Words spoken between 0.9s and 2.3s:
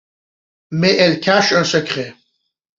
elles cachent un secret.